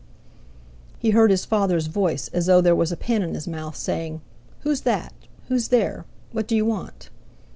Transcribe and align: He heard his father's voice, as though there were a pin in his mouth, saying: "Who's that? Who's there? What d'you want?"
He 0.97 1.11
heard 1.11 1.29
his 1.29 1.45
father's 1.45 1.85
voice, 1.85 2.27
as 2.29 2.47
though 2.47 2.59
there 2.59 2.75
were 2.75 2.87
a 2.91 2.95
pin 2.95 3.21
in 3.21 3.35
his 3.35 3.47
mouth, 3.47 3.75
saying: 3.75 4.21
"Who's 4.61 4.81
that? 4.81 5.13
Who's 5.47 5.67
there? 5.67 6.05
What 6.31 6.47
d'you 6.47 6.65
want?" 6.65 7.11